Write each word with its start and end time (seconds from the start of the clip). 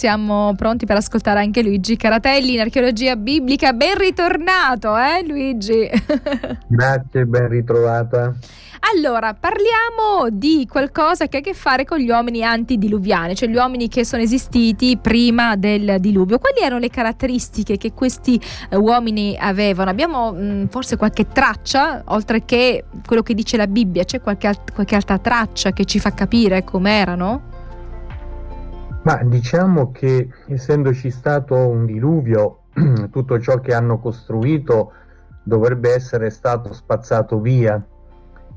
siamo 0.00 0.54
pronti 0.56 0.86
per 0.86 0.96
ascoltare 0.96 1.40
anche 1.40 1.62
Luigi 1.62 1.94
Caratelli 1.98 2.54
in 2.54 2.60
archeologia 2.60 3.16
biblica. 3.16 3.74
Ben 3.74 3.98
ritornato, 3.98 4.96
eh 4.96 5.22
Luigi? 5.26 5.90
Grazie, 6.66 7.26
ben 7.26 7.48
ritrovata. 7.48 8.34
Allora, 8.94 9.34
parliamo 9.34 10.30
di 10.32 10.66
qualcosa 10.66 11.26
che 11.26 11.36
ha 11.36 11.40
a 11.40 11.42
che 11.42 11.52
fare 11.52 11.84
con 11.84 11.98
gli 11.98 12.08
uomini 12.08 12.42
antidiluviani, 12.42 13.34
cioè 13.34 13.50
gli 13.50 13.56
uomini 13.56 13.88
che 13.88 14.06
sono 14.06 14.22
esistiti 14.22 14.96
prima 14.96 15.54
del 15.56 15.96
diluvio. 16.00 16.38
Quali 16.38 16.60
erano 16.60 16.80
le 16.80 16.88
caratteristiche 16.88 17.76
che 17.76 17.92
questi 17.92 18.40
eh, 18.70 18.76
uomini 18.76 19.36
avevano? 19.38 19.90
Abbiamo 19.90 20.32
mh, 20.32 20.42
mm, 20.42 20.64
forse 20.68 20.96
qualche 20.96 21.28
traccia, 21.28 22.04
oltre 22.06 22.46
che 22.46 22.84
quello 23.04 23.20
che 23.20 23.34
dice 23.34 23.58
la 23.58 23.66
Bibbia, 23.66 24.04
c'è 24.04 24.22
qualche, 24.22 24.46
alt- 24.46 24.72
qualche 24.72 24.94
altra 24.94 25.18
traccia 25.18 25.72
che 25.72 25.84
ci 25.84 25.98
fa 25.98 26.14
capire 26.14 26.64
com'erano? 26.64 27.49
Ma 29.02 29.22
diciamo 29.22 29.90
che 29.92 30.28
essendoci 30.46 31.10
stato 31.10 31.56
un 31.56 31.86
diluvio, 31.86 32.64
tutto 33.10 33.40
ciò 33.40 33.58
che 33.58 33.72
hanno 33.72 33.98
costruito 33.98 34.92
dovrebbe 35.42 35.94
essere 35.94 36.28
stato 36.28 36.74
spazzato 36.74 37.40
via. 37.40 37.82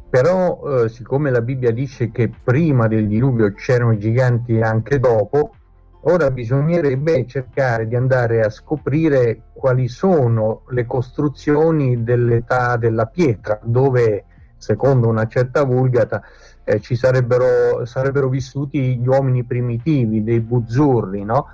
Però 0.09 0.83
eh, 0.83 0.89
siccome 0.89 1.31
la 1.31 1.41
Bibbia 1.41 1.71
dice 1.71 2.11
che 2.11 2.29
prima 2.43 2.87
del 2.87 3.07
diluvio 3.07 3.53
c'erano 3.53 3.97
giganti 3.97 4.59
anche 4.59 4.99
dopo, 4.99 5.55
ora 6.01 6.29
bisognerebbe 6.29 7.25
cercare 7.25 7.87
di 7.87 7.95
andare 7.95 8.41
a 8.41 8.49
scoprire 8.49 9.43
quali 9.53 9.87
sono 9.87 10.63
le 10.69 10.85
costruzioni 10.85 12.03
dell'età 12.03 12.75
della 12.75 13.05
pietra, 13.05 13.59
dove 13.63 14.25
secondo 14.57 15.07
una 15.07 15.25
certa 15.25 15.63
vulgata 15.63 16.21
eh, 16.63 16.79
ci 16.79 16.95
sarebbero, 16.95 17.85
sarebbero 17.85 18.29
vissuti 18.29 18.97
gli 18.97 19.07
uomini 19.07 19.43
primitivi, 19.43 20.23
dei 20.23 20.39
buzzurri, 20.39 21.23
no? 21.23 21.47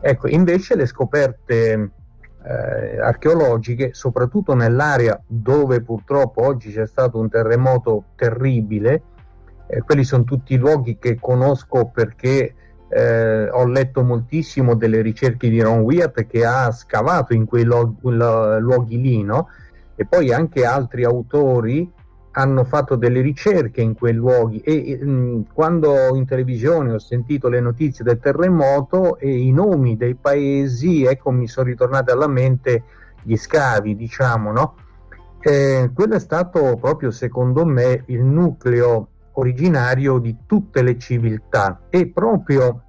Ecco, 0.00 0.28
invece 0.28 0.76
le 0.76 0.86
scoperte 0.86 1.90
eh, 2.42 3.00
archeologiche, 3.00 3.94
soprattutto 3.94 4.54
nell'area 4.54 5.20
dove 5.26 5.80
purtroppo 5.82 6.42
oggi 6.42 6.72
c'è 6.72 6.86
stato 6.86 7.18
un 7.18 7.28
terremoto 7.28 8.04
terribile. 8.16 9.02
Eh, 9.66 9.80
quelli 9.80 10.04
sono 10.04 10.24
tutti 10.24 10.56
luoghi 10.56 10.98
che 10.98 11.18
conosco 11.18 11.86
perché 11.86 12.54
eh, 12.88 13.48
ho 13.48 13.66
letto 13.66 14.02
moltissimo 14.02 14.74
delle 14.74 15.00
ricerche 15.00 15.48
di 15.48 15.60
Ron 15.60 15.80
Wyatt 15.80 16.26
che 16.26 16.44
ha 16.44 16.70
scavato 16.70 17.32
in 17.32 17.46
quei 17.46 17.64
luoghi, 17.64 17.96
luoghi 18.02 19.00
lì, 19.00 19.22
no? 19.22 19.48
e 19.96 20.06
poi 20.06 20.32
anche 20.32 20.64
altri 20.64 21.04
autori 21.04 21.90
hanno 22.36 22.64
fatto 22.64 22.96
delle 22.96 23.20
ricerche 23.20 23.80
in 23.80 23.94
quei 23.94 24.12
luoghi 24.12 24.58
e 24.58 24.98
mh, 25.00 25.46
quando 25.52 26.16
in 26.16 26.26
televisione 26.26 26.92
ho 26.92 26.98
sentito 26.98 27.48
le 27.48 27.60
notizie 27.60 28.04
del 28.04 28.18
terremoto 28.18 29.18
e 29.18 29.30
i 29.30 29.52
nomi 29.52 29.96
dei 29.96 30.14
paesi, 30.14 31.04
ecco 31.04 31.30
mi 31.30 31.46
sono 31.46 31.68
ritornati 31.68 32.10
alla 32.10 32.26
mente 32.26 32.82
gli 33.22 33.36
scavi, 33.36 33.94
diciamo, 33.94 34.50
no? 34.52 34.74
Eh, 35.40 35.90
quello 35.94 36.14
è 36.14 36.20
stato 36.20 36.76
proprio 36.80 37.10
secondo 37.10 37.64
me 37.64 38.02
il 38.06 38.22
nucleo 38.22 39.08
originario 39.32 40.18
di 40.18 40.36
tutte 40.46 40.82
le 40.82 40.98
civiltà 40.98 41.82
e 41.88 42.08
proprio 42.08 42.82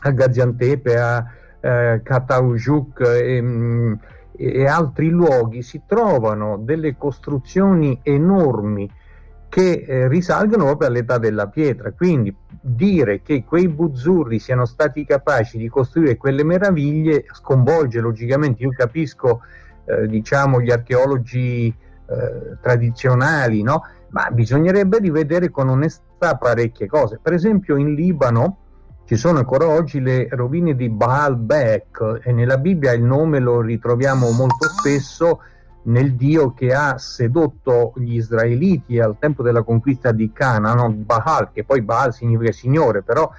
a 0.00 0.10
Gaziantepe, 0.10 0.98
a 0.98 1.24
eh, 1.60 2.00
Kataujuk 2.02 3.00
e, 3.00 3.40
mh, 3.40 3.98
e 4.36 4.66
altri 4.66 5.08
luoghi 5.08 5.62
si 5.62 5.82
trovano 5.86 6.58
delle 6.58 6.96
costruzioni 6.96 8.00
enormi 8.02 8.90
che 9.48 9.84
eh, 9.86 10.08
risalgono 10.08 10.64
proprio 10.64 10.88
all'età 10.88 11.18
della 11.18 11.46
pietra. 11.46 11.92
Quindi 11.92 12.34
dire 12.60 13.22
che 13.22 13.44
quei 13.44 13.68
buzzurri 13.68 14.40
siano 14.40 14.64
stati 14.64 15.04
capaci 15.04 15.58
di 15.58 15.68
costruire 15.68 16.16
quelle 16.16 16.42
meraviglie 16.42 17.26
sconvolge 17.30 18.00
logicamente. 18.00 18.64
Io 18.64 18.70
capisco, 18.70 19.42
eh, 19.84 20.08
diciamo, 20.08 20.60
gli 20.60 20.72
archeologi 20.72 21.66
eh, 21.68 22.56
tradizionali, 22.60 23.62
no? 23.62 23.84
ma 24.08 24.28
bisognerebbe 24.30 24.98
rivedere 24.98 25.50
con 25.50 25.68
onestà 25.68 26.36
parecchie 26.36 26.88
cose. 26.88 27.20
Per 27.22 27.32
esempio, 27.32 27.76
in 27.76 27.94
Libano 27.94 28.58
ci 29.06 29.16
sono 29.16 29.38
ancora 29.38 29.68
oggi 29.68 30.00
le 30.00 30.28
rovine 30.30 30.74
di 30.74 30.88
Baalbek 30.88 32.20
e 32.22 32.32
nella 32.32 32.56
Bibbia 32.56 32.92
il 32.92 33.02
nome 33.02 33.38
lo 33.38 33.60
ritroviamo 33.60 34.30
molto 34.30 34.66
spesso 34.68 35.40
nel 35.84 36.14
Dio 36.14 36.54
che 36.54 36.72
ha 36.72 36.96
sedotto 36.96 37.92
gli 37.96 38.14
israeliti 38.14 38.98
al 38.98 39.16
tempo 39.18 39.42
della 39.42 39.62
conquista 39.62 40.10
di 40.10 40.32
Canaan, 40.32 41.04
Baal, 41.04 41.50
che 41.52 41.64
poi 41.64 41.82
Baal 41.82 42.14
significa 42.14 42.52
Signore, 42.52 43.02
però 43.02 43.30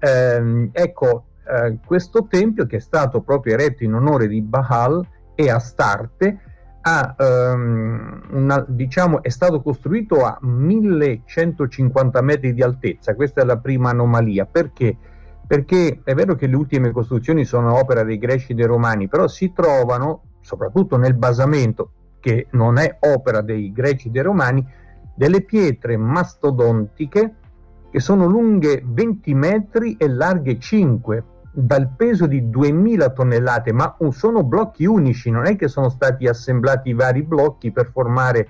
ehm, 0.00 0.70
ecco 0.72 1.26
eh, 1.46 1.78
questo 1.86 2.26
tempio 2.26 2.66
che 2.66 2.78
è 2.78 2.80
stato 2.80 3.20
proprio 3.20 3.54
eretto 3.54 3.84
in 3.84 3.94
onore 3.94 4.26
di 4.26 4.42
Baal 4.42 5.06
e 5.36 5.48
Astarte 5.48 6.38
ha, 6.86 7.14
ehm, 7.18 8.22
una, 8.32 8.64
diciamo, 8.68 9.22
è 9.22 9.30
stato 9.30 9.62
costruito 9.62 10.24
a 10.24 10.38
1150 10.40 12.20
metri 12.20 12.52
di 12.52 12.62
altezza, 12.62 13.14
questa 13.14 13.40
è 13.40 13.44
la 13.44 13.56
prima 13.56 13.90
anomalia, 13.90 14.44
perché? 14.44 14.96
Perché 15.46 16.00
è 16.04 16.14
vero 16.14 16.34
che 16.34 16.46
le 16.46 16.56
ultime 16.56 16.90
costruzioni 16.90 17.44
sono 17.44 17.78
opera 17.78 18.02
dei 18.02 18.18
greci 18.18 18.52
e 18.52 18.54
dei 18.54 18.66
romani, 18.66 19.08
però 19.08 19.26
si 19.28 19.52
trovano, 19.54 20.24
soprattutto 20.40 20.98
nel 20.98 21.14
basamento, 21.14 21.90
che 22.20 22.48
non 22.50 22.76
è 22.76 22.98
opera 23.00 23.40
dei 23.40 23.72
greci 23.72 24.08
e 24.08 24.10
dei 24.10 24.22
romani, 24.22 24.66
delle 25.14 25.42
pietre 25.42 25.96
mastodontiche 25.96 27.34
che 27.90 28.00
sono 28.00 28.26
lunghe 28.26 28.82
20 28.84 29.34
metri 29.34 29.96
e 29.96 30.08
larghe 30.08 30.58
5 30.58 31.24
dal 31.56 31.90
peso 31.96 32.26
di 32.26 32.50
2000 32.50 33.10
tonnellate, 33.10 33.72
ma 33.72 33.96
sono 34.10 34.42
blocchi 34.42 34.86
unici, 34.86 35.30
non 35.30 35.46
è 35.46 35.54
che 35.54 35.68
sono 35.68 35.88
stati 35.88 36.26
assemblati 36.26 36.92
vari 36.92 37.22
blocchi 37.22 37.70
per 37.70 37.90
formare 37.92 38.48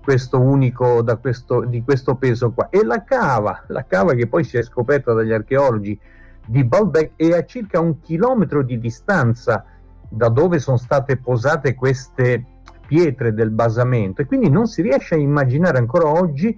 questo 0.00 0.40
unico 0.40 1.02
da 1.02 1.16
questo, 1.16 1.64
di 1.64 1.82
questo 1.82 2.14
peso 2.14 2.52
qua. 2.52 2.68
E 2.70 2.84
la 2.84 3.02
cava, 3.02 3.64
la 3.68 3.84
cava 3.84 4.14
che 4.14 4.28
poi 4.28 4.44
si 4.44 4.56
è 4.56 4.62
scoperta 4.62 5.12
dagli 5.12 5.32
archeologi 5.32 5.98
di 6.46 6.62
Baalbek 6.62 7.12
è 7.16 7.32
a 7.32 7.44
circa 7.44 7.80
un 7.80 7.98
chilometro 8.00 8.62
di 8.62 8.78
distanza 8.78 9.64
da 10.08 10.28
dove 10.28 10.60
sono 10.60 10.76
state 10.76 11.16
posate 11.16 11.74
queste 11.74 12.44
pietre 12.86 13.34
del 13.34 13.50
basamento 13.50 14.20
e 14.20 14.26
quindi 14.26 14.48
non 14.48 14.66
si 14.66 14.82
riesce 14.82 15.14
a 15.14 15.18
immaginare 15.18 15.78
ancora 15.78 16.06
oggi 16.06 16.56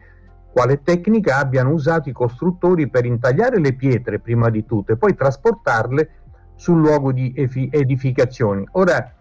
quale 0.56 0.82
tecnica 0.82 1.36
abbiano 1.36 1.68
usato 1.68 2.08
i 2.08 2.12
costruttori 2.12 2.88
per 2.88 3.04
intagliare 3.04 3.60
le 3.60 3.74
pietre 3.74 4.20
prima 4.20 4.48
di 4.48 4.64
tutto 4.64 4.92
e 4.92 4.96
poi 4.96 5.14
trasportarle 5.14 6.10
sul 6.54 6.78
luogo 6.78 7.12
di 7.12 7.34
edificazioni. 7.36 8.66
Ora, 8.72 9.12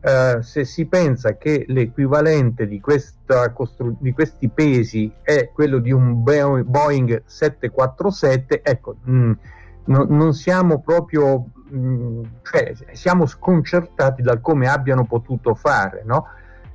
eh, 0.00 0.38
se 0.40 0.64
si 0.64 0.86
pensa 0.86 1.36
che 1.36 1.64
l'equivalente 1.66 2.68
di, 2.68 2.80
costru- 2.80 3.96
di, 3.98 4.12
questi 4.12 4.48
pesi 4.48 5.12
è 5.20 5.50
quello 5.52 5.80
di 5.80 5.90
un 5.90 6.22
Boeing 6.22 7.24
747, 7.26 8.62
ecco, 8.62 8.94
mh, 9.02 9.16
mm, 9.16 9.32
no, 9.86 10.06
non 10.08 10.32
siamo 10.32 10.80
proprio, 10.80 11.46
mh, 11.70 11.76
mm, 11.76 12.22
cioè, 12.42 12.72
siamo 12.92 13.26
sconcertati 13.26 14.22
dal 14.22 14.40
come 14.40 14.68
abbiano 14.68 15.06
potuto 15.06 15.56
fare, 15.56 16.02
no? 16.04 16.26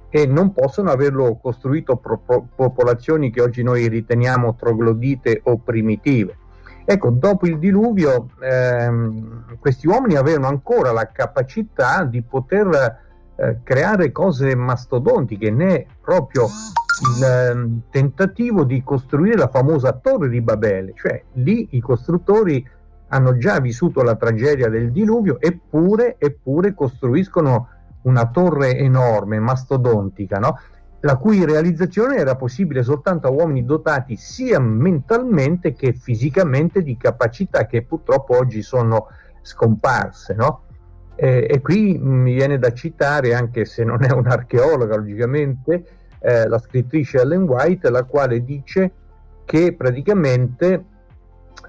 E 0.10 0.26
non 0.26 0.54
possono 0.54 0.92
averlo 0.92 1.38
costruito 1.42 1.98
pro- 1.98 2.48
popolazioni 2.56 3.32
che 3.32 3.42
oggi 3.42 3.62
noi 3.64 3.88
riteniamo 3.88 4.56
troglodite 4.56 5.42
o 5.44 5.58
primitive. 5.58 6.38
Ecco, 6.86 7.12
dopo 7.12 7.46
il 7.46 7.60
diluvio 7.60 8.30
ehm, 8.42 9.58
questi 9.60 9.88
uomini 9.88 10.16
avevano 10.16 10.48
ancora 10.48 10.92
la 10.92 11.08
capacità 11.12 12.04
di 12.04 12.24
poter 12.24 12.98
eh, 13.36 13.60
creare 13.62 14.12
cose 14.12 14.56
mastodontiche, 14.56 15.52
né 15.52 15.86
proprio 16.02 16.46
il 16.46 17.24
eh, 17.24 17.82
tentativo 17.92 18.64
di 18.64 18.84
costruire 18.84 19.38
la 19.38 19.50
famosa 19.50 19.94
torre 19.94 20.30
di 20.30 20.42
Babele, 20.42 20.94
cioè 20.96 21.22
lì 21.34 21.68
i 21.72 21.80
costruttori 21.80 22.68
hanno 23.10 23.38
già 23.38 23.60
vissuto 23.60 24.02
la 24.02 24.16
tragedia 24.16 24.68
del 24.68 24.92
diluvio 24.92 25.40
eppure, 25.40 26.16
eppure 26.18 26.74
costruiscono 26.74 27.68
una 28.10 28.28
torre 28.28 28.78
enorme, 28.78 29.40
mastodontica, 29.40 30.40
no? 30.40 30.60
la 31.02 31.16
cui 31.16 31.46
realizzazione 31.46 32.18
era 32.18 32.36
possibile 32.36 32.84
soltanto 32.84 33.28
a 33.28 33.32
uomini 33.32 33.64
dotati 33.64 34.18
sia 34.18 34.60
mentalmente 34.60 35.74
che 35.74 35.94
fisicamente 35.94 36.84
di 36.84 36.98
capacità 36.98 37.66
che 37.66 37.84
purtroppo 37.84 38.36
oggi 38.38 38.62
sono 38.62 39.08
scomparse. 39.42 40.34
No? 40.34 40.64
E, 41.16 41.48
e, 41.50 41.62
qui 41.62 41.98
mi 41.98 42.34
viene 42.34 42.60
da 42.60 42.74
citare, 42.74 43.34
anche 43.34 43.66
se 43.66 43.84
non 43.84 44.04
è 44.04 44.12
un'archeologa 44.12 44.98
logicamente, 44.98 45.86
eh, 46.20 46.48
la 46.48 46.60
scrittrice 46.60 47.20
Ellen 47.20 47.44
White, 47.44 47.90
la 47.90 48.04
quale 48.04 48.44
dice 48.44 48.92
che 49.46 49.74
praticamente 49.74 50.86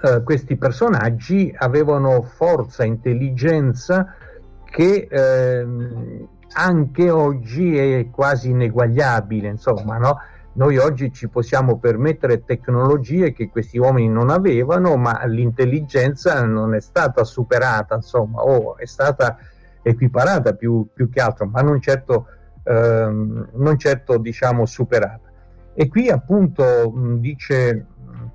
eh, 0.02 0.22
questi 0.22 0.56
personaggi 0.56 1.54
avevano 1.56 2.22
forza, 2.22 2.84
intelligenza, 2.84 4.14
che 4.70 5.08
ehm, 5.10 6.19
anche 6.52 7.10
oggi 7.10 7.76
è 7.76 8.10
quasi 8.10 8.50
ineguagliabile, 8.50 9.48
insomma, 9.48 9.98
no? 9.98 10.18
noi 10.52 10.78
oggi 10.78 11.12
ci 11.12 11.28
possiamo 11.28 11.78
permettere 11.78 12.44
tecnologie 12.44 13.32
che 13.32 13.48
questi 13.48 13.78
uomini 13.78 14.08
non 14.08 14.30
avevano, 14.30 14.96
ma 14.96 15.24
l'intelligenza 15.26 16.44
non 16.44 16.74
è 16.74 16.80
stata 16.80 17.22
superata, 17.24 17.94
insomma, 17.94 18.42
o 18.42 18.76
è 18.76 18.86
stata 18.86 19.38
equiparata 19.82 20.54
più, 20.54 20.88
più 20.92 21.08
che 21.08 21.20
altro, 21.20 21.46
ma 21.46 21.60
non 21.60 21.80
certo, 21.80 22.26
ehm, 22.64 23.50
non 23.54 23.78
certo 23.78 24.18
diciamo, 24.18 24.66
superata. 24.66 25.28
E 25.72 25.88
qui 25.88 26.08
appunto 26.08 26.92
dice 27.18 27.86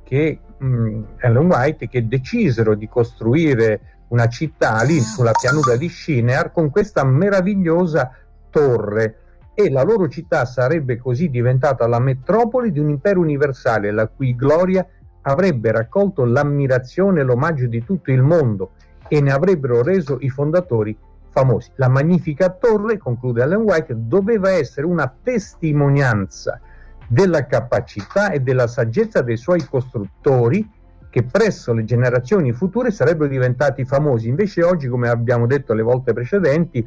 che 0.03 0.39
mh, 0.57 1.01
Ellen 1.17 1.45
White 1.45 1.89
che 1.89 2.07
decisero 2.07 2.75
di 2.75 2.87
costruire 2.87 3.94
una 4.09 4.27
città 4.27 4.81
lì 4.83 4.99
sulla 4.99 5.31
pianura 5.31 5.75
di 5.75 5.89
Shinear 5.89 6.51
con 6.51 6.69
questa 6.69 7.03
meravigliosa 7.03 8.11
torre 8.49 9.19
e 9.53 9.69
la 9.69 9.83
loro 9.83 10.07
città 10.07 10.45
sarebbe 10.45 10.97
così 10.97 11.29
diventata 11.29 11.87
la 11.87 11.99
metropoli 11.99 12.71
di 12.71 12.79
un 12.79 12.89
impero 12.89 13.21
universale 13.21 13.91
la 13.91 14.07
cui 14.07 14.35
gloria 14.35 14.85
avrebbe 15.21 15.71
raccolto 15.71 16.25
l'ammirazione 16.25 17.21
e 17.21 17.23
l'omaggio 17.23 17.65
di 17.67 17.83
tutto 17.83 18.11
il 18.11 18.21
mondo 18.21 18.71
e 19.07 19.21
ne 19.21 19.31
avrebbero 19.31 19.81
reso 19.81 20.17
i 20.19 20.29
fondatori 20.29 20.95
famosi. 21.29 21.71
La 21.75 21.89
magnifica 21.89 22.49
torre, 22.49 22.97
conclude 22.97 23.41
Allen 23.41 23.61
White, 23.61 23.95
doveva 23.97 24.51
essere 24.51 24.85
una 24.85 25.13
testimonianza 25.21 26.59
della 27.07 27.45
capacità 27.45 28.31
e 28.31 28.39
della 28.39 28.67
saggezza 28.67 29.21
dei 29.21 29.37
suoi 29.37 29.65
costruttori 29.65 30.67
che 31.15 31.23
presso 31.23 31.71
le 31.71 31.85
generazioni 31.85 32.51
future 32.51 32.91
sarebbero 32.91 33.29
diventati 33.29 33.85
famosi. 33.85 34.27
Invece 34.27 34.63
oggi, 34.63 34.89
come 34.89 35.07
abbiamo 35.07 35.47
detto 35.47 35.73
le 35.73 35.81
volte 35.81 36.11
precedenti, 36.11 36.85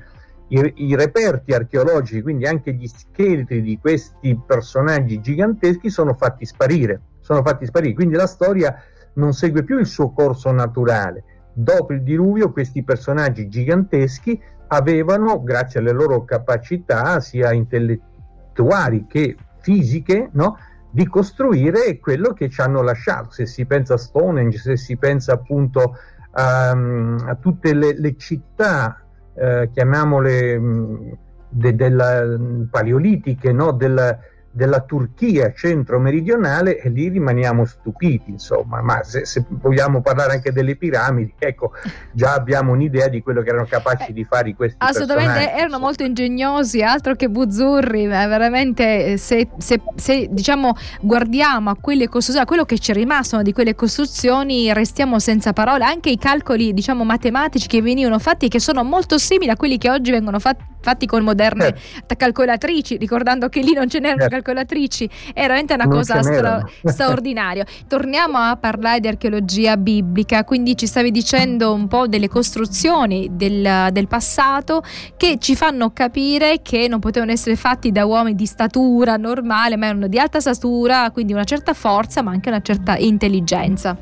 i, 0.48 0.72
i, 0.75 0.94
reperti 0.94 1.54
archeologici, 1.54 2.20
quindi 2.20 2.44
anche 2.44 2.75
gli 2.75 2.86
scheletri 2.86 3.62
di 3.62 3.78
questi 3.78 4.38
personaggi 4.46 5.22
giganteschi, 5.22 5.88
sono 5.88 6.12
fatti 6.12 6.44
sparire. 6.44 7.00
Sono 7.20 7.42
fatti 7.42 7.64
sparire. 7.64 7.94
Quindi 7.94 8.16
la 8.16 8.26
storia 8.26 8.76
non 9.14 9.32
segue 9.32 9.64
più 9.64 9.78
il 9.78 9.86
suo 9.86 10.10
corso 10.10 10.50
naturale. 10.50 11.24
Dopo 11.54 11.94
il 11.94 12.02
diluvio, 12.02 12.52
questi 12.52 12.84
personaggi 12.84 13.48
giganteschi 13.48 14.38
avevano, 14.66 15.42
grazie 15.42 15.81
alle 15.81 15.92
loro 15.92 16.26
capacità 16.26 17.19
sia 17.20 17.54
intellettuali 17.54 19.06
che 19.08 19.36
fisiche, 19.60 20.28
no? 20.32 20.58
Di 20.90 21.06
costruire 21.06 21.99
quello 21.99 22.32
che 22.32 22.49
ci 22.49 22.61
hanno 22.61 22.82
lasciato. 22.82 23.31
Se 23.31 23.46
si 23.46 23.67
pensa 23.67 23.94
a 23.94 23.99
Stonehenge, 23.99 24.58
se 24.58 24.76
si 24.76 24.96
pensa 24.96 25.35
appunto 25.35 25.96
a, 26.32 26.70
a 26.70 27.35
tutte 27.37 27.75
le, 27.75 27.99
le 27.99 28.17
città, 28.17 29.02
eh, 29.35 29.70
chiamiamole 29.73 30.58
mh, 30.58 31.19
de, 31.50 31.75
della, 31.75 32.25
paleolitiche, 32.70 33.52
no? 33.52 33.73
del, 33.73 34.19
della 34.50 34.80
Turchia 34.80 35.52
centro-meridionale 35.52 36.80
e 36.80 36.88
lì 36.88 37.08
rimaniamo 37.08 37.64
stupiti, 37.64 38.30
insomma, 38.30 38.80
ma 38.80 39.02
se, 39.02 39.24
se, 39.24 39.44
vogliamo 39.48 40.00
parlare 40.00 40.32
anche 40.32 40.52
delle 40.52 40.76
piramidi, 40.76 41.34
ecco, 41.38 41.72
già 42.12 42.34
abbiamo 42.34 42.72
un'idea 42.72 43.08
di 43.08 43.22
quello 43.22 43.42
che 43.42 43.50
erano 43.50 43.66
capaci 43.68 44.12
di 44.12 44.24
fare 44.24 44.54
questi 44.54 44.76
Assolutamente, 44.80 45.52
erano 45.52 45.78
molto 45.78 46.02
ingegnosi, 46.02 46.82
altro 46.82 47.14
che 47.14 47.28
buzzurri, 47.28 48.06
veramente 48.06 49.16
se, 49.18 49.48
se, 49.58 49.80
se, 49.94 50.28
diciamo 50.30 50.74
guardiamo 51.00 51.70
a 51.70 51.76
quelle 51.80 52.08
costruzioni, 52.08 52.44
a 52.44 52.46
quello 52.46 52.64
che 52.64 52.78
ci 52.78 52.90
è 52.90 52.94
rimasto 52.94 53.40
di 53.42 53.52
quelle 53.52 53.74
costruzioni, 53.74 54.72
restiamo 54.72 55.18
senza 55.18 55.52
parole, 55.52 55.84
anche 55.84 56.10
i 56.10 56.18
calcoli, 56.18 56.72
diciamo, 56.72 57.04
matematici 57.04 57.68
che 57.68 57.82
venivano 57.82 58.18
fatti 58.18 58.48
che 58.48 58.60
sono 58.60 58.82
molto 58.82 59.18
simili 59.18 59.50
a 59.50 59.56
quelli 59.56 59.78
che 59.78 59.90
oggi 59.90 60.10
vengono 60.10 60.38
fatti, 60.38 60.64
fatti 60.80 61.06
con 61.06 61.22
moderne 61.22 61.69
eh. 61.69 62.16
calcolatrici, 62.16 62.96
ricordando 62.96 63.48
che 63.48 63.60
lì 63.60 63.72
non 63.72 63.88
ce 63.88 63.98
n'erano 63.98 64.25
eh. 64.25 64.28
calcolatrici, 64.28 65.08
è 65.32 65.40
veramente 65.40 65.75
una 65.75 65.84
non 65.84 65.96
cosa 65.96 66.22
stra- 66.22 66.64
straordinaria. 66.84 67.64
Torniamo 67.86 68.38
a 68.38 68.56
parlare 68.56 69.00
di 69.00 69.08
archeologia 69.08 69.76
biblica, 69.76 70.44
quindi 70.44 70.76
ci 70.76 70.86
stavi 70.86 71.10
dicendo 71.10 71.72
un 71.72 71.88
po' 71.88 72.06
delle 72.06 72.28
costruzioni 72.28 73.28
del, 73.32 73.88
del 73.92 74.08
passato 74.08 74.82
che 75.16 75.36
ci 75.38 75.54
fanno 75.56 75.90
capire 75.92 76.60
che 76.62 76.88
non 76.88 77.00
potevano 77.00 77.32
essere 77.32 77.56
fatti 77.56 77.92
da 77.92 78.04
uomini 78.04 78.34
di 78.34 78.46
statura 78.46 79.16
normale, 79.16 79.76
ma 79.76 79.86
erano 79.86 80.06
di 80.06 80.19
alta 80.19 80.40
statura, 80.40 81.10
quindi 81.10 81.32
una 81.32 81.44
certa 81.44 81.74
forza, 81.74 82.22
ma 82.22 82.31
anche 82.31 82.48
una 82.48 82.62
certa 82.62 82.96
intelligenza. 82.96 83.96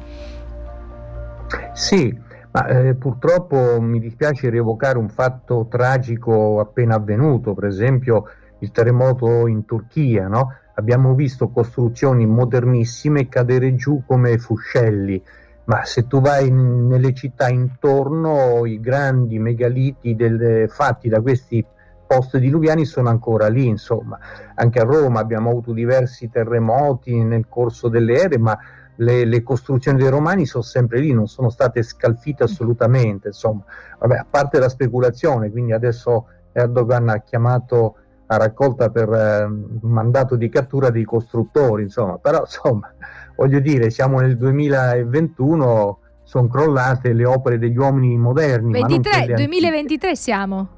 Sì, 1.73 2.25
ma 2.57 2.67
eh, 2.69 2.95
purtroppo 2.95 3.83
mi 3.83 4.01
dispiace 4.01 4.49
rievocare 4.49 4.97
un 4.97 5.11
fatto 5.11 5.67
tragico 5.69 6.59
appena 6.59 6.95
avvenuto, 6.95 7.53
per 7.53 7.67
esempio 7.67 8.31
il 8.61 8.71
terremoto 8.71 9.47
in 9.47 9.67
Turchia, 9.67 10.27
no? 10.27 10.55
abbiamo 10.77 11.15
visto 11.15 11.51
costruzioni 11.51 12.25
modernissime 12.25 13.29
cadere 13.29 13.75
giù 13.75 14.05
come 14.07 14.39
fuscelli, 14.39 15.23
ma 15.65 15.85
se 15.85 16.07
tu 16.07 16.23
vai 16.23 16.47
in, 16.47 16.87
nelle 16.87 17.13
città 17.13 17.49
intorno 17.51 18.65
i 18.65 18.81
grandi 18.81 19.39
megaliti 19.39 20.17
del, 20.17 20.71
fatti 20.71 21.11
da 21.11 21.21
questi 21.21 21.63
post 22.07 22.39
diluviani 22.39 22.87
sono 22.87 23.11
ancora 23.11 23.49
lì, 23.49 23.67
insomma, 23.67 24.19
anche 24.55 24.79
a 24.79 24.85
Roma 24.85 25.21
abbiamo 25.21 25.51
avuto 25.51 25.75
diversi 25.75 26.31
terremoti 26.31 27.23
nel 27.23 27.49
corso 27.51 27.89
delle 27.89 28.15
ere, 28.15 28.39
ma 28.39 28.59
le, 28.97 29.25
le, 29.25 29.43
costruzioni 29.43 29.99
dei 29.99 30.09
romani 30.09 30.47
sono 30.47 30.63
sempre 30.63 31.01
lì, 31.01 31.13
non 31.13 31.27
sono 31.27 31.51
state 31.51 31.83
scalfite 31.83 32.45
assolutamente. 32.45 33.29
Insomma, 33.29 33.65
Vabbè, 33.99 34.17
a 34.17 34.27
parte 34.29 34.59
la 34.59 34.69
speculazione, 34.69 35.51
quindi 35.51 35.73
adesso 35.73 36.27
Erdogan 36.53 37.09
ha 37.09 37.21
chiamato 37.21 37.97
a 38.27 38.37
raccolta 38.37 38.91
per 38.91 39.09
eh, 39.13 39.49
mandato 39.83 40.37
di 40.37 40.49
cattura 40.49 40.91
dei 40.91 41.05
costruttori, 41.05 41.85
insomma, 41.85 42.19
però 42.19 42.41
insomma, 42.41 42.93
voglio 43.37 43.61
dire, 43.61 43.91
siamo 43.91 44.21
nel 44.21 44.37
2021, 44.37 45.99
sono 46.25 46.49
crollate 46.49 47.13
le 47.13 47.25
opere 47.25 47.59
degli 47.59 47.77
uomini 47.77 48.17
moderni. 48.19 48.73
23, 48.73 49.35
2023 49.35 50.17
siamo. 50.17 50.76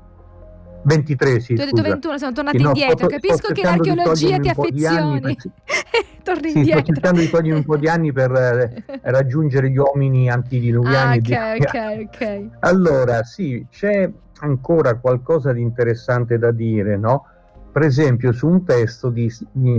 23, 0.89 1.41
sì. 1.41 1.55
Tu 1.55 1.61
hai 1.61 1.67
detto 1.67 1.83
21, 1.83 2.19
siamo 2.19 2.33
tornati 2.33 2.63
no, 2.63 2.69
indietro. 2.69 2.97
Sto, 2.97 3.07
Capisco 3.09 3.37
sto 3.37 3.53
che 3.53 3.63
l'archeologia 3.63 4.39
ti 4.39 4.49
affezioni. 4.49 5.21
Per... 5.21 5.37
Torni 6.25 6.51
sì, 6.51 6.57
indietro. 6.59 6.83
Sto 6.83 6.93
cercando 6.95 7.21
di 7.21 7.29
togliere 7.29 7.57
un 7.57 7.65
po' 7.65 7.77
di 7.77 7.89
anni 7.89 8.13
per 8.13 8.33
eh, 8.33 9.01
raggiungere 9.03 9.71
gli 9.71 9.77
uomini 9.77 10.31
antidiluviani. 10.31 11.23
Ah, 11.35 11.53
ok, 11.53 11.61
ok, 11.69 12.09
ok. 12.15 12.47
Allora, 12.61 13.23
sì, 13.23 13.67
c'è 13.71 14.11
ancora 14.41 14.97
qualcosa 14.97 15.53
di 15.53 15.61
interessante 15.61 16.39
da 16.39 16.51
dire, 16.51 16.97
no? 16.97 17.27
Per 17.71 17.83
esempio, 17.83 18.33
su 18.33 18.49
un 18.49 18.65
testo 18.65 19.11
di 19.11 19.31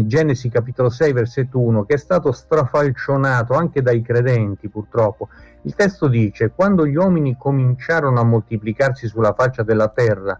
Genesi 0.06 0.48
capitolo 0.48 0.90
6, 0.90 1.12
versetto 1.12 1.60
1, 1.60 1.86
che 1.86 1.96
è 1.96 1.98
stato 1.98 2.32
strafalcionato 2.32 3.56
anche 3.56 3.82
dai 3.82 4.04
credenti, 4.04 4.70
purtroppo. 4.70 5.30
Il 5.64 5.74
testo 5.74 6.08
dice: 6.08 6.52
Quando 6.56 6.86
gli 6.86 6.96
uomini 6.96 7.36
cominciarono 7.38 8.20
a 8.20 8.24
moltiplicarsi 8.24 9.08
sulla 9.08 9.34
faccia 9.34 9.64
della 9.64 9.90
terra 9.90 10.40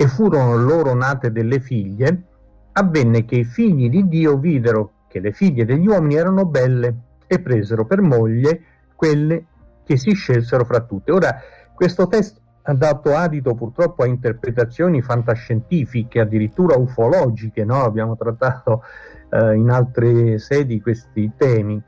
e 0.00 0.06
furono 0.06 0.56
loro 0.56 0.94
nate 0.94 1.32
delle 1.32 1.58
figlie, 1.58 2.22
avvenne 2.70 3.24
che 3.24 3.34
i 3.34 3.44
figli 3.44 3.90
di 3.90 4.06
Dio 4.06 4.38
videro 4.38 4.92
che 5.08 5.18
le 5.18 5.32
figlie 5.32 5.64
degli 5.64 5.88
uomini 5.88 6.14
erano 6.14 6.44
belle 6.44 6.94
e 7.26 7.40
presero 7.40 7.84
per 7.84 8.00
moglie 8.00 8.62
quelle 8.94 9.46
che 9.84 9.96
si 9.96 10.12
scelsero 10.12 10.64
fra 10.64 10.82
tutte. 10.82 11.10
Ora, 11.10 11.40
questo 11.74 12.06
testo 12.06 12.40
ha 12.62 12.74
dato 12.74 13.16
adito 13.16 13.56
purtroppo 13.56 14.04
a 14.04 14.06
interpretazioni 14.06 15.02
fantascientifiche, 15.02 16.20
addirittura 16.20 16.76
ufologiche, 16.76 17.64
no? 17.64 17.82
abbiamo 17.82 18.16
trattato 18.16 18.84
eh, 19.30 19.54
in 19.56 19.68
altre 19.68 20.38
sedi 20.38 20.80
questi 20.80 21.32
temi. 21.36 21.82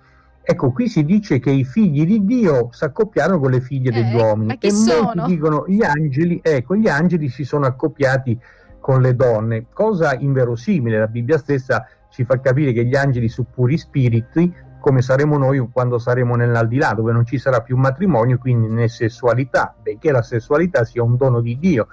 Ecco, 0.51 0.73
qui 0.73 0.89
si 0.89 1.05
dice 1.05 1.39
che 1.39 1.53
i 1.53 1.65
figli 1.65 2.05
di 2.05 2.25
Dio 2.25 2.71
si 2.73 2.83
accoppiarono 2.83 3.39
con 3.39 3.53
le 3.53 3.61
figlie 3.61 3.93
degli 3.93 4.17
eh, 4.17 4.21
uomini 4.21 4.59
e 4.61 4.71
sono? 4.73 5.13
molti 5.15 5.33
dicono 5.33 5.65
gli 5.69 5.81
angeli, 5.85 6.41
ecco, 6.43 6.75
gli 6.75 6.89
angeli 6.89 7.29
si 7.29 7.45
sono 7.45 7.67
accoppiati 7.67 8.37
con 8.81 9.01
le 9.01 9.15
donne, 9.15 9.67
cosa 9.73 10.13
inverosimile, 10.19 10.99
la 10.99 11.07
Bibbia 11.07 11.39
stessa 11.39 11.87
ci 12.11 12.25
fa 12.25 12.41
capire 12.41 12.73
che 12.73 12.85
gli 12.85 12.97
angeli 12.97 13.29
sono 13.29 13.47
puri 13.55 13.79
spiriti, 13.79 14.53
come 14.81 15.03
saremo 15.03 15.39
noi 15.39 15.65
quando 15.73 15.99
saremo 16.01 16.35
nell'aldilà, 16.35 16.95
dove 16.95 17.13
non 17.13 17.25
ci 17.25 17.39
sarà 17.39 17.61
più 17.61 17.77
matrimonio, 17.77 18.37
quindi 18.39 18.67
né 18.67 18.89
sessualità, 18.89 19.73
benché 19.81 20.11
la 20.11 20.23
sessualità 20.23 20.85
sia 20.85 21.05
un 21.05 21.17
dono 21.17 21.41
di 21.41 21.57
Dio. 21.61 21.87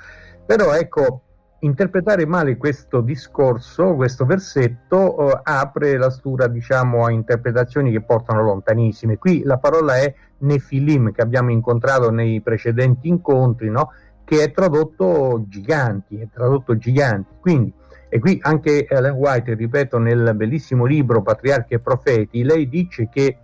Però 0.48 0.74
ecco, 0.74 1.22
interpretare 1.60 2.26
male 2.26 2.58
questo 2.58 3.02
discorso, 3.02 3.96
questo 3.96 4.26
versetto, 4.26 5.32
eh, 5.32 5.40
apre 5.44 5.98
la 5.98 6.10
stura, 6.10 6.48
diciamo, 6.48 7.06
a 7.06 7.12
interpretazioni 7.12 7.92
che 7.92 8.02
portano 8.02 8.44
lontanissime. 8.44 9.18
Qui 9.18 9.44
la 9.44 9.58
parola 9.58 9.98
è 9.98 10.14
Nefilim, 10.40 11.12
che 11.12 11.22
abbiamo 11.22 11.52
incontrato 11.52 12.12
nei 12.12 12.42
precedenti 12.42 13.08
incontri, 13.08 13.70
no? 13.70 13.92
che 14.24 14.44
è 14.44 14.52
tradotto 14.52 15.46
giganti, 15.48 16.20
è 16.20 16.28
tradotto 16.32 16.78
giganti. 16.78 17.34
Quindi, 17.40 17.74
e 18.10 18.20
qui 18.20 18.38
anche 18.42 18.86
Ellen 18.86 19.14
White, 19.14 19.54
ripeto, 19.54 19.98
nel 19.98 20.34
bellissimo 20.36 20.86
libro 20.86 21.22
Patriarchi 21.22 21.74
e 21.74 21.80
Profeti, 21.80 22.44
lei 22.44 22.68
dice 22.68 23.10
che 23.10 23.38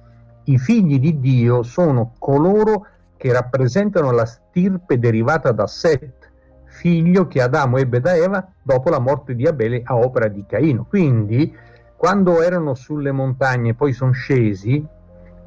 i 0.43 0.57
figli 0.57 0.99
di 0.99 1.19
Dio 1.19 1.63
sono 1.63 2.13
coloro 2.19 2.87
che 3.15 3.31
rappresentano 3.31 4.11
la 4.11 4.25
stirpe 4.25 4.99
derivata 4.99 5.51
da 5.53 5.67
Set, 5.67 6.22
figlio 6.83 7.27
che 7.27 7.41
Adamo 7.41 7.77
ebbe 7.77 8.01
da 8.01 8.13
Eva 8.13 8.45
dopo 8.61 8.89
la 8.89 8.99
morte 8.99 9.35
di 9.35 9.47
Abele 9.47 9.83
a 9.85 9.95
opera 9.95 10.27
di 10.27 10.43
Caino. 10.45 10.85
Quindi 10.85 11.55
quando 11.95 12.41
erano 12.41 12.73
sulle 12.73 13.13
montagne, 13.13 13.73
poi 13.73 13.93
sono 13.93 14.11
scesi, 14.11 14.85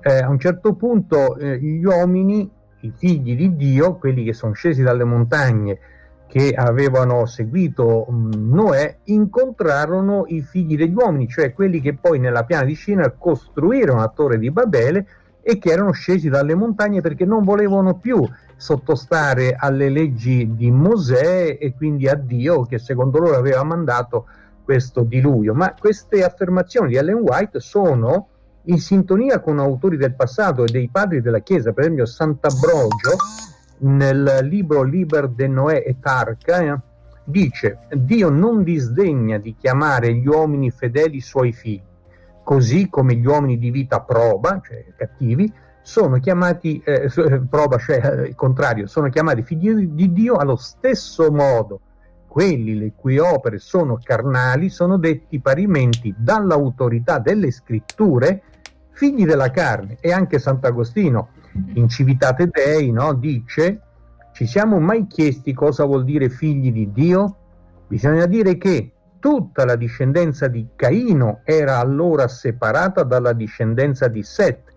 eh, 0.00 0.18
a 0.18 0.30
un 0.30 0.38
certo 0.38 0.72
punto 0.72 1.36
eh, 1.36 1.58
gli 1.58 1.84
uomini, 1.84 2.50
i 2.80 2.92
figli 2.96 3.36
di 3.36 3.54
Dio, 3.54 3.96
quelli 3.96 4.24
che 4.24 4.32
sono 4.32 4.54
scesi 4.54 4.82
dalle 4.82 5.04
montagne, 5.04 5.78
che 6.26 6.54
avevano 6.56 7.26
seguito 7.26 8.06
mm, 8.10 8.54
Noè, 8.54 8.96
incontrarono 9.04 10.24
i 10.28 10.40
figli 10.40 10.74
degli 10.74 10.94
uomini, 10.94 11.28
cioè 11.28 11.52
quelli 11.52 11.82
che 11.82 11.92
poi 11.92 12.18
nella 12.18 12.44
piana 12.44 12.64
di 12.64 12.72
scena 12.72 13.10
costruirono 13.10 14.00
la 14.00 14.08
torre 14.08 14.38
di 14.38 14.50
Babele 14.50 15.06
e 15.42 15.58
che 15.58 15.70
erano 15.70 15.92
scesi 15.92 16.30
dalle 16.30 16.54
montagne 16.54 17.02
perché 17.02 17.26
non 17.26 17.44
volevano 17.44 17.98
più 17.98 18.26
sottostare 18.56 19.54
alle 19.58 19.88
leggi 19.90 20.54
di 20.54 20.70
Mosè 20.70 21.58
e 21.60 21.74
quindi 21.76 22.08
a 22.08 22.14
Dio 22.14 22.62
che 22.62 22.78
secondo 22.78 23.18
loro 23.18 23.36
aveva 23.36 23.62
mandato 23.62 24.26
questo 24.64 25.02
diluvio. 25.02 25.54
Ma 25.54 25.74
queste 25.74 26.24
affermazioni 26.24 26.88
di 26.88 26.96
Ellen 26.96 27.18
White 27.18 27.60
sono 27.60 28.28
in 28.64 28.78
sintonia 28.78 29.40
con 29.40 29.58
autori 29.58 29.96
del 29.96 30.14
passato 30.14 30.64
e 30.64 30.72
dei 30.72 30.88
padri 30.90 31.20
della 31.20 31.38
Chiesa, 31.40 31.72
per 31.72 31.84
esempio 31.84 32.06
Sant'Abrogio 32.06 33.16
nel 33.78 34.40
libro 34.42 34.82
Liber 34.82 35.28
de 35.28 35.46
Noè 35.46 35.84
e 35.86 35.96
Tarca 36.00 36.60
eh, 36.60 36.78
dice 37.24 37.80
Dio 37.92 38.30
non 38.30 38.62
disdegna 38.62 39.38
di 39.38 39.54
chiamare 39.56 40.14
gli 40.14 40.26
uomini 40.26 40.70
fedeli 40.70 41.20
suoi 41.20 41.52
figli, 41.52 41.82
così 42.42 42.88
come 42.88 43.14
gli 43.14 43.26
uomini 43.26 43.58
di 43.58 43.70
vita 43.70 44.00
proba, 44.00 44.60
cioè 44.64 44.84
cattivi, 44.96 45.52
sono 45.86 46.18
chiamati, 46.18 46.82
eh, 46.84 47.08
proba, 47.48 47.78
cioè 47.78 48.00
eh, 48.04 48.28
il 48.30 48.34
contrario, 48.34 48.88
sono 48.88 49.08
chiamati 49.08 49.44
figli 49.44 49.72
di 49.86 50.12
Dio 50.12 50.34
allo 50.34 50.56
stesso 50.56 51.30
modo. 51.30 51.80
Quelli 52.26 52.76
le 52.76 52.92
cui 52.96 53.18
opere 53.18 53.60
sono 53.60 54.00
carnali 54.02 54.68
sono 54.68 54.98
detti 54.98 55.38
parimenti 55.38 56.12
dall'autorità 56.18 57.20
delle 57.20 57.52
scritture 57.52 58.42
figli 58.90 59.24
della 59.24 59.52
carne. 59.52 59.96
E 60.00 60.10
anche 60.10 60.40
Sant'Agostino 60.40 61.28
in 61.74 61.88
Civitate 61.88 62.48
Dei 62.48 62.90
no, 62.90 63.14
dice 63.14 63.80
ci 64.32 64.44
siamo 64.44 64.80
mai 64.80 65.06
chiesti 65.06 65.54
cosa 65.54 65.84
vuol 65.84 66.02
dire 66.02 66.28
figli 66.28 66.72
di 66.72 66.90
Dio? 66.90 67.36
Bisogna 67.86 68.26
dire 68.26 68.58
che 68.58 68.90
tutta 69.20 69.64
la 69.64 69.76
discendenza 69.76 70.48
di 70.48 70.66
Caino 70.74 71.42
era 71.44 71.78
allora 71.78 72.26
separata 72.26 73.04
dalla 73.04 73.32
discendenza 73.32 74.08
di 74.08 74.24
Set. 74.24 74.74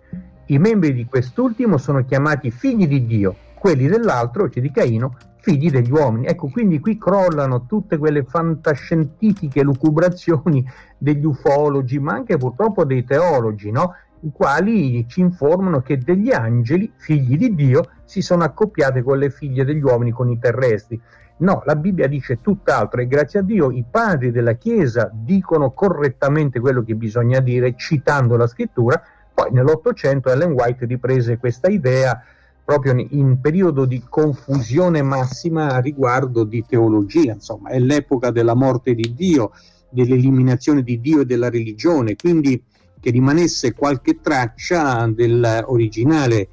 I 0.51 0.57
membri 0.57 0.93
di 0.93 1.05
quest'ultimo 1.05 1.77
sono 1.77 2.03
chiamati 2.03 2.49
figli 2.49 2.87
di 2.87 3.05
Dio, 3.05 3.35
quelli 3.53 3.87
dell'altro, 3.87 4.49
cioè 4.49 4.63
di 4.63 4.71
Caino, 4.71 5.15
figli 5.41 5.69
degli 5.69 5.91
uomini. 5.91 6.25
Ecco, 6.25 6.47
quindi 6.47 6.79
qui 6.79 6.97
crollano 6.97 7.67
tutte 7.67 7.97
quelle 7.97 8.23
fantascientifiche 8.23 9.61
lucubrazioni 9.61 10.67
degli 10.97 11.23
ufologi, 11.23 11.99
ma 11.99 12.13
anche 12.13 12.37
purtroppo 12.37 12.83
dei 12.83 13.03
teologi, 13.03 13.69
no? 13.69 13.93
i 14.21 14.31
quali 14.33 15.05
ci 15.07 15.19
informano 15.21 15.81
che 15.81 15.99
degli 15.99 16.31
angeli, 16.31 16.91
figli 16.95 17.37
di 17.37 17.53
Dio, 17.53 17.87
si 18.03 18.21
sono 18.21 18.43
accoppiati 18.43 19.03
con 19.03 19.19
le 19.19 19.29
figlie 19.29 19.63
degli 19.63 19.83
uomini, 19.83 20.09
con 20.09 20.29
i 20.29 20.39
terrestri. 20.39 20.99
No, 21.37 21.61
la 21.65 21.75
Bibbia 21.75 22.07
dice 22.07 22.41
tutt'altro 22.41 23.01
e 23.01 23.07
grazie 23.07 23.39
a 23.39 23.43
Dio 23.43 23.69
i 23.69 23.85
padri 23.89 24.31
della 24.31 24.53
Chiesa 24.53 25.09
dicono 25.13 25.71
correttamente 25.71 26.59
quello 26.59 26.83
che 26.83 26.95
bisogna 26.95 27.39
dire 27.39 27.75
citando 27.77 28.35
la 28.35 28.47
scrittura. 28.47 29.01
Poi 29.49 29.57
nell'Ottocento 29.57 30.29
Ellen 30.29 30.51
White 30.51 30.85
riprese 30.85 31.37
questa 31.37 31.69
idea 31.69 32.23
proprio 32.63 32.93
in 33.09 33.39
periodo 33.41 33.85
di 33.85 34.03
confusione 34.07 35.01
massima 35.01 35.71
a 35.71 35.79
riguardo 35.79 36.43
di 36.43 36.63
teologia, 36.67 37.33
insomma, 37.33 37.69
è 37.69 37.79
l'epoca 37.79 38.29
della 38.29 38.53
morte 38.53 38.93
di 38.93 39.13
Dio, 39.15 39.51
dell'eliminazione 39.89 40.83
di 40.83 41.01
Dio 41.01 41.21
e 41.21 41.25
della 41.25 41.49
religione, 41.49 42.15
quindi 42.15 42.63
che 42.99 43.09
rimanesse 43.09 43.73
qualche 43.73 44.19
traccia 44.21 45.07
dell'originale 45.07 46.49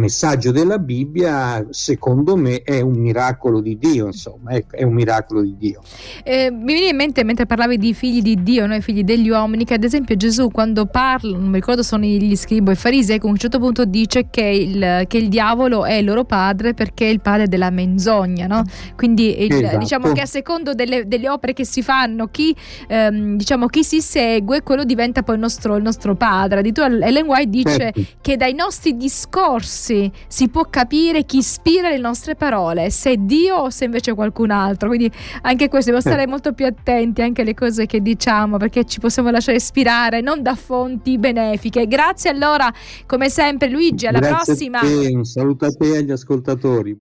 messaggio 0.00 0.50
della 0.50 0.78
Bibbia, 0.78 1.64
secondo 1.70 2.36
me, 2.36 2.62
è 2.62 2.80
un 2.80 2.98
miracolo 2.98 3.60
di 3.60 3.78
Dio, 3.78 4.06
insomma, 4.06 4.50
è, 4.50 4.64
è 4.70 4.82
un 4.82 4.94
miracolo 4.94 5.42
di 5.42 5.54
Dio. 5.56 5.82
Eh, 6.24 6.50
mi 6.50 6.72
viene 6.72 6.88
in 6.88 6.96
mente 6.96 7.22
mentre 7.22 7.46
parlavi 7.46 7.78
di 7.78 7.94
figli 7.94 8.22
di 8.22 8.42
Dio, 8.42 8.66
noi 8.66 8.80
figli 8.80 9.04
degli 9.04 9.28
uomini, 9.28 9.64
che 9.64 9.74
ad 9.74 9.84
esempio 9.84 10.16
Gesù 10.16 10.50
quando 10.50 10.86
parla, 10.86 11.36
non 11.36 11.48
mi 11.48 11.56
ricordo 11.56 11.82
sono 11.82 12.04
gli 12.04 12.34
scribo 12.34 12.70
e 12.70 12.74
farisei, 12.74 13.20
a 13.22 13.26
un 13.26 13.36
certo 13.36 13.58
punto 13.58 13.84
dice 13.84 14.28
che 14.30 14.42
il, 14.42 15.04
che 15.06 15.18
il, 15.18 15.28
diavolo 15.28 15.84
è 15.84 15.94
il 15.94 16.06
loro 16.06 16.24
padre 16.24 16.74
perché 16.74 17.06
è 17.06 17.10
il 17.10 17.20
padre 17.20 17.46
della 17.46 17.70
menzogna, 17.70 18.46
no? 18.46 18.64
Quindi 18.96 19.44
il, 19.44 19.52
esatto. 19.52 19.78
diciamo 19.78 20.12
che 20.12 20.22
a 20.22 20.26
secondo 20.26 20.74
delle, 20.74 21.06
delle, 21.06 21.28
opere 21.28 21.52
che 21.52 21.64
si 21.64 21.82
fanno, 21.82 22.28
chi, 22.28 22.54
ehm, 22.88 23.36
diciamo, 23.36 23.66
chi 23.66 23.84
si 23.84 24.00
segue, 24.00 24.62
quello 24.62 24.84
diventa 24.84 25.22
poi 25.22 25.34
il 25.34 25.40
nostro, 25.40 25.76
il 25.76 25.82
nostro 25.82 26.14
padre. 26.14 26.60
Addirittura 26.60 26.86
Ellen 26.86 27.26
White 27.26 27.50
dice 27.50 27.70
certo. 27.70 28.00
che 28.20 28.36
dai 28.36 28.54
nostri 28.54 28.96
discorsi 28.96 29.89
discorsi 29.90 30.12
si 30.28 30.48
può 30.48 30.66
capire 30.70 31.24
chi 31.24 31.38
ispira 31.38 31.88
le 31.88 31.98
nostre 31.98 32.34
parole, 32.36 32.90
se 32.90 33.12
è 33.12 33.16
Dio 33.16 33.56
o 33.56 33.70
se 33.70 33.84
invece 33.84 34.14
qualcun 34.14 34.50
altro. 34.50 34.88
Quindi 34.88 35.10
anche 35.42 35.68
questo 35.68 35.90
dobbiamo 35.90 36.14
stare 36.14 36.28
molto 36.28 36.52
più 36.52 36.66
attenti 36.66 37.22
anche 37.22 37.42
alle 37.42 37.54
cose 37.54 37.86
che 37.86 38.00
diciamo 38.00 38.56
perché 38.56 38.84
ci 38.84 39.00
possiamo 39.00 39.30
lasciare 39.30 39.56
ispirare 39.56 40.20
non 40.20 40.42
da 40.42 40.54
fonti 40.54 41.18
benefiche. 41.18 41.86
Grazie 41.86 42.30
allora, 42.30 42.72
come 43.06 43.28
sempre 43.28 43.68
Luigi, 43.68 44.06
alla 44.06 44.20
Grazie 44.20 44.44
prossima. 44.44 44.80
Un 44.82 45.24
saluto 45.24 45.64
a 45.66 45.72
te 45.72 45.94
e 45.94 45.96
agli 45.98 46.10
ascoltatori. 46.10 46.96